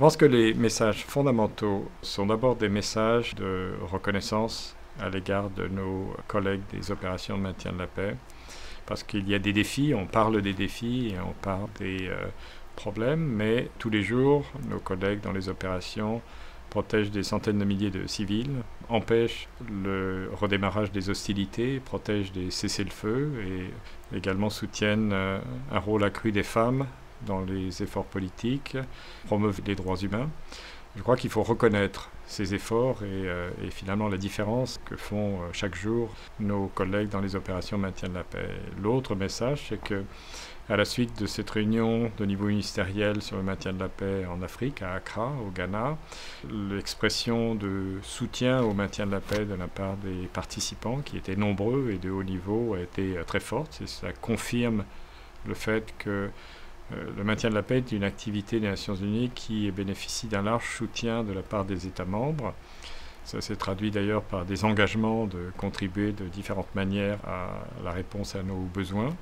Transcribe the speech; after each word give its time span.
pense 0.00 0.16
que 0.16 0.24
les 0.24 0.54
messages 0.54 1.04
fondamentaux 1.04 1.86
sont 2.00 2.24
d'abord 2.24 2.56
des 2.56 2.70
messages 2.70 3.34
de 3.34 3.74
reconnaissance 3.82 4.74
à 4.98 5.10
l'égard 5.10 5.50
de 5.50 5.68
nos 5.68 6.16
collègues 6.26 6.62
des 6.72 6.90
opérations 6.90 7.36
de 7.36 7.42
maintien 7.42 7.74
de 7.74 7.80
la 7.80 7.86
paix, 7.86 8.16
parce 8.86 9.02
qu'il 9.02 9.28
y 9.28 9.34
a 9.34 9.38
des 9.38 9.52
défis, 9.52 9.92
on 9.94 10.06
parle 10.06 10.40
des 10.40 10.54
défis 10.54 11.12
et 11.14 11.20
on 11.20 11.34
parle 11.42 11.68
des 11.78 12.08
euh, 12.08 12.16
problèmes, 12.76 13.20
mais 13.20 13.68
tous 13.78 13.90
les 13.90 14.02
jours, 14.02 14.46
nos 14.70 14.78
collègues 14.78 15.20
dans 15.20 15.32
les 15.32 15.50
opérations 15.50 16.22
protègent 16.70 17.10
des 17.10 17.22
centaines 17.22 17.58
de 17.58 17.64
milliers 17.66 17.90
de 17.90 18.06
civils, 18.06 18.62
empêchent 18.88 19.48
le 19.70 20.30
redémarrage 20.32 20.92
des 20.92 21.10
hostilités, 21.10 21.78
protègent 21.78 22.32
des 22.32 22.50
cessez-le-feu 22.50 23.32
et 23.44 24.16
également 24.16 24.48
soutiennent 24.48 25.12
euh, 25.12 25.40
un 25.70 25.78
rôle 25.78 26.04
accru 26.04 26.32
des 26.32 26.42
femmes 26.42 26.86
dans 27.26 27.40
les 27.40 27.82
efforts 27.82 28.04
politiques, 28.04 28.76
promeuvent 29.26 29.60
les 29.66 29.74
droits 29.74 29.96
humains. 29.96 30.28
Je 30.96 31.02
crois 31.02 31.16
qu'il 31.16 31.30
faut 31.30 31.42
reconnaître 31.42 32.10
ces 32.26 32.54
efforts 32.54 33.02
et, 33.02 33.06
euh, 33.28 33.50
finalement 33.70 34.08
la 34.08 34.16
différence 34.16 34.80
que 34.84 34.96
font 34.96 35.42
euh, 35.42 35.48
chaque 35.52 35.74
jour 35.74 36.12
nos 36.40 36.66
collègues 36.66 37.08
dans 37.08 37.20
les 37.20 37.36
opérations 37.36 37.78
maintien 37.78 38.08
de 38.08 38.14
la 38.14 38.24
paix. 38.24 38.48
L'autre 38.82 39.14
message, 39.14 39.66
c'est 39.68 39.80
que 39.80 40.04
à 40.68 40.76
la 40.76 40.84
suite 40.84 41.20
de 41.20 41.26
cette 41.26 41.50
réunion 41.50 42.12
de 42.16 42.24
niveau 42.24 42.46
ministériel 42.46 43.22
sur 43.22 43.36
le 43.36 43.42
maintien 43.42 43.72
de 43.72 43.80
la 43.80 43.88
paix 43.88 44.24
en 44.26 44.40
Afrique, 44.40 44.82
à 44.82 44.94
Accra, 44.94 45.32
au 45.44 45.50
Ghana, 45.50 45.98
l'expression 46.48 47.56
de 47.56 47.98
soutien 48.02 48.62
au 48.62 48.72
maintien 48.72 49.06
de 49.06 49.10
la 49.10 49.20
paix 49.20 49.44
de 49.44 49.54
la 49.54 49.66
part 49.66 49.96
des 49.96 50.28
participants, 50.32 51.00
qui 51.04 51.16
étaient 51.16 51.34
nombreux 51.34 51.90
et 51.90 51.98
de 51.98 52.08
haut 52.10 52.22
niveau, 52.22 52.74
a 52.74 52.80
été 52.80 53.18
euh, 53.18 53.24
très 53.24 53.40
forte. 53.40 53.80
Et 53.82 53.88
ça 53.88 54.12
confirme 54.12 54.84
le 55.44 55.54
fait 55.54 55.92
que 55.98 56.30
le 57.16 57.24
maintien 57.24 57.50
de 57.50 57.54
la 57.54 57.62
paix 57.62 57.78
est 57.78 57.92
une 57.92 58.04
activité 58.04 58.60
des 58.60 58.68
Nations 58.68 58.94
Unies 58.94 59.30
qui 59.34 59.70
bénéficie 59.70 60.26
d'un 60.26 60.42
large 60.42 60.76
soutien 60.76 61.22
de 61.22 61.32
la 61.32 61.42
part 61.42 61.64
des 61.64 61.86
États 61.86 62.04
membres. 62.04 62.54
Ça 63.24 63.40
s'est 63.40 63.56
traduit 63.56 63.90
d'ailleurs 63.90 64.22
par 64.22 64.44
des 64.44 64.64
engagements 64.64 65.26
de 65.26 65.52
contribuer 65.56 66.12
de 66.12 66.24
différentes 66.24 66.74
manières 66.74 67.18
à 67.26 67.50
la 67.84 67.92
réponse 67.92 68.34
à 68.34 68.42
nos 68.42 68.56
besoins. 68.56 69.14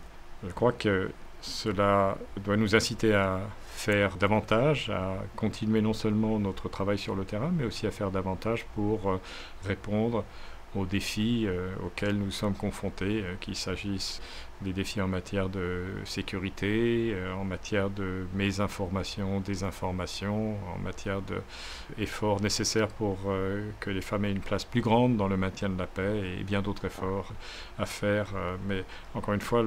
Je 0.47 0.51
crois 0.53 0.73
que 0.73 1.11
cela 1.41 2.17
doit 2.45 2.57
nous 2.57 2.75
inciter 2.75 3.15
à 3.15 3.41
faire 3.67 4.17
davantage, 4.17 4.91
à 4.91 5.17
continuer 5.37 5.83
non 5.83 5.93
seulement 5.93 6.39
notre 6.39 6.69
travail 6.69 6.99
sur 6.99 7.15
le 7.15 7.25
terrain, 7.25 7.53
mais 7.55 7.65
aussi 7.65 7.87
à 7.87 7.91
faire 7.91 8.11
davantage 8.11 8.67
pour 8.75 9.11
euh, 9.11 9.21
répondre 9.65 10.25
aux 10.75 10.85
défis 10.85 11.45
euh, 11.47 11.71
auxquels 11.85 12.17
nous 12.17 12.31
sommes 12.31 12.55
confrontés, 12.55 13.25
qu'il 13.41 13.57
s'agisse 13.57 14.21
des 14.63 14.73
défis 14.73 15.01
en 15.01 15.07
matière 15.07 15.49
de 15.49 15.85
sécurité, 16.05 17.13
euh, 17.15 17.33
en 17.35 17.45
matière 17.45 17.91
de 17.91 18.27
mésinformation, 18.35 19.41
désinformation, 19.41 20.57
en 20.75 20.79
matière 20.79 21.21
d'efforts 21.23 22.41
nécessaires 22.41 22.89
pour 22.89 23.19
euh, 23.29 23.71
que 23.79 23.91
les 23.91 24.01
femmes 24.01 24.25
aient 24.25 24.33
une 24.33 24.41
place 24.41 24.65
plus 24.65 24.81
grande 24.81 25.17
dans 25.17 25.29
le 25.29 25.37
maintien 25.37 25.69
de 25.69 25.79
la 25.79 25.87
paix 25.87 26.39
et 26.41 26.43
bien 26.43 26.61
d'autres 26.61 26.87
efforts 26.87 27.33
à 27.79 27.87
faire. 27.87 28.33
Euh, 28.35 28.57
mais 28.67 28.85
encore 29.15 29.35
une 29.35 29.41
fois, 29.41 29.65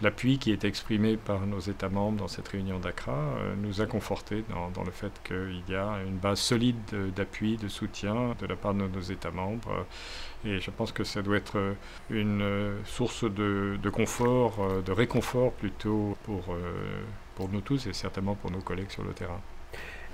l'appui 0.00 0.38
qui 0.38 0.52
est 0.52 0.64
exprimé 0.64 1.16
par 1.18 1.46
nos 1.46 1.60
États 1.60 1.90
membres 1.90 2.18
dans 2.18 2.28
cette 2.28 2.48
réunion 2.48 2.78
d'Accra 2.78 3.14
nous 3.58 3.80
a 3.80 3.86
confortés 3.86 4.44
dans, 4.48 4.84
le 4.84 4.90
fait 4.90 5.12
qu'il 5.24 5.62
y 5.68 5.74
a 5.74 5.98
une 6.06 6.16
base 6.16 6.40
solide 6.40 6.76
d'appui, 7.14 7.56
de 7.56 7.68
soutien 7.68 8.34
de 8.38 8.46
la 8.46 8.56
part 8.56 8.74
de 8.74 8.86
nos 8.86 9.00
États 9.00 9.30
membres. 9.30 9.86
Et 10.44 10.60
je 10.60 10.70
pense 10.70 10.92
que 10.92 11.04
ça 11.04 11.22
doit 11.22 11.38
être 11.38 11.74
une 12.10 12.74
source 12.84 13.24
de, 13.24 13.78
de 13.82 13.90
confort 13.90 14.13
euh, 14.22 14.82
de 14.82 14.92
réconfort 14.92 15.52
plutôt 15.52 16.16
pour, 16.24 16.42
euh, 16.50 17.02
pour 17.34 17.48
nous 17.48 17.60
tous 17.60 17.86
et 17.86 17.92
certainement 17.92 18.34
pour 18.34 18.50
nos 18.50 18.60
collègues 18.60 18.90
sur 18.90 19.02
le 19.02 19.12
terrain. 19.12 19.40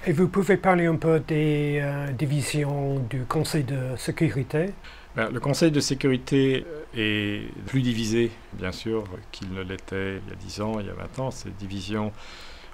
Et 0.07 0.13
vous 0.13 0.29
pouvez 0.29 0.57
parler 0.57 0.87
un 0.87 0.97
peu 0.97 1.21
des 1.21 1.79
euh, 1.83 2.11
divisions 2.13 3.01
du 3.01 3.25
Conseil 3.25 3.65
de 3.65 3.97
sécurité? 3.97 4.73
Ben, 5.15 5.29
Le 5.31 5.41
Conseil 5.41 5.71
de 5.71 5.81
sécurité 5.81 6.65
est 6.97 7.53
plus 7.67 7.83
divisé, 7.83 8.31
bien 8.55 8.73
sûr, 8.73 9.05
qu'il 9.33 9.53
ne 9.53 9.63
l'était 9.63 10.17
il 10.17 10.31
y 10.31 10.33
a 10.33 10.37
10 10.37 10.61
ans, 10.63 10.81
il 10.81 10.87
y 10.87 10.91
a 10.91 10.95
20 10.95 11.19
ans. 11.19 11.31
Ces 11.31 11.51
divisions 11.51 12.13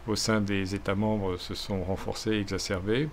au 0.06 0.14
sein 0.14 0.40
des 0.40 0.74
États 0.74 0.94
membres 0.94 1.36
se 1.36 1.54
sont 1.54 1.82
renforcées, 1.82 2.34
exacerbées. 2.34 3.08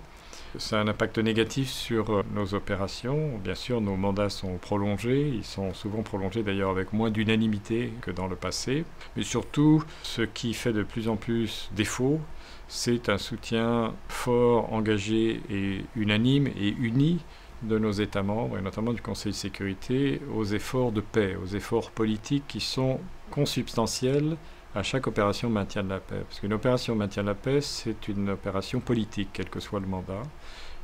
Ça 0.58 0.78
a 0.78 0.82
un 0.82 0.88
impact 0.88 1.18
négatif 1.18 1.68
sur 1.68 2.10
euh, 2.10 2.22
nos 2.32 2.54
opérations. 2.54 3.38
Bien 3.42 3.56
sûr, 3.56 3.80
nos 3.80 3.96
mandats 3.96 4.28
sont 4.28 4.56
prolongés. 4.58 5.28
Ils 5.34 5.44
sont 5.44 5.74
souvent 5.74 6.02
prolongés 6.02 6.44
d'ailleurs 6.44 6.70
avec 6.70 6.92
moins 6.92 7.10
d'unanimité 7.10 7.92
que 8.02 8.12
dans 8.12 8.28
le 8.28 8.36
passé. 8.36 8.84
Mais 9.16 9.24
surtout, 9.24 9.82
ce 10.02 10.22
qui 10.22 10.54
fait 10.54 10.72
de 10.72 10.84
plus 10.84 11.08
en 11.08 11.16
plus 11.16 11.70
défaut, 11.74 12.20
c'est 12.68 13.08
un 13.08 13.18
soutien 13.18 13.94
fort, 14.08 14.72
engagé 14.72 15.40
et 15.50 15.84
unanime 15.96 16.46
et 16.46 16.68
uni 16.68 17.20
de 17.62 17.78
nos 17.78 17.92
États 17.92 18.22
membres, 18.22 18.58
et 18.58 18.62
notamment 18.62 18.92
du 18.92 19.00
Conseil 19.00 19.32
de 19.32 19.36
sécurité, 19.36 20.20
aux 20.34 20.44
efforts 20.44 20.92
de 20.92 21.00
paix, 21.00 21.36
aux 21.42 21.46
efforts 21.46 21.90
politiques 21.90 22.44
qui 22.46 22.60
sont 22.60 23.00
consubstantiels 23.30 24.36
à 24.74 24.82
chaque 24.82 25.06
opération 25.06 25.48
maintien 25.48 25.84
de 25.84 25.90
la 25.90 26.00
paix. 26.00 26.22
Parce 26.28 26.40
qu'une 26.40 26.52
opération 26.52 26.94
maintien 26.94 27.22
de 27.22 27.28
la 27.28 27.34
paix, 27.34 27.60
c'est 27.60 28.08
une 28.08 28.30
opération 28.30 28.80
politique, 28.80 29.30
quel 29.32 29.48
que 29.48 29.60
soit 29.60 29.80
le 29.80 29.86
mandat. 29.86 30.22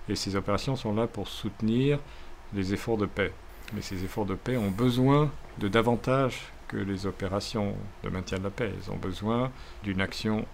Et 0.08 0.14
ces 0.14 0.36
opérations 0.36 0.76
sont 0.76 0.94
là 0.94 1.06
pour 1.06 1.28
soutenir 1.28 1.98
les 2.52 2.72
efforts 2.72 2.98
de 2.98 3.06
paix. 3.06 3.32
Mais 3.72 3.82
ces 3.82 4.04
efforts 4.04 4.26
de 4.26 4.34
paix 4.34 4.56
ont 4.56 4.70
besoin 4.70 5.30
de 5.58 5.68
davantage 5.68 6.52
que 6.68 6.76
les 6.76 7.06
opérations 7.06 7.74
de 8.04 8.08
maintien 8.10 8.38
de 8.38 8.44
la 8.44 8.50
paix. 8.50 8.72
Ils 8.82 8.90
ont 8.90 8.96
besoin 8.96 9.50
d'une 9.82 10.00
action 10.00 10.44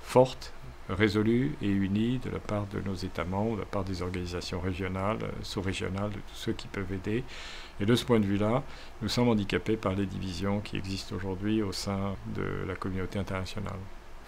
forte, 0.00 0.52
résolue 0.88 1.56
et 1.62 1.68
unie 1.68 2.18
de 2.18 2.30
la 2.30 2.38
part 2.38 2.66
de 2.66 2.80
nos 2.80 2.94
États 2.94 3.24
membres, 3.24 3.56
de 3.56 3.60
la 3.60 3.66
part 3.66 3.84
des 3.84 4.02
organisations 4.02 4.60
régionales, 4.60 5.18
sous-régionales, 5.42 6.10
de 6.10 6.16
tous 6.16 6.34
ceux 6.34 6.52
qui 6.52 6.68
peuvent 6.68 6.92
aider. 6.92 7.24
Et 7.80 7.86
de 7.86 7.94
ce 7.94 8.04
point 8.04 8.20
de 8.20 8.26
vue-là, 8.26 8.62
nous 9.02 9.08
sommes 9.08 9.28
handicapés 9.28 9.76
par 9.76 9.94
les 9.94 10.06
divisions 10.06 10.60
qui 10.60 10.76
existent 10.76 11.16
aujourd'hui 11.16 11.62
au 11.62 11.72
sein 11.72 12.14
de 12.34 12.64
la 12.66 12.74
communauté 12.74 13.18
internationale. 13.18 13.78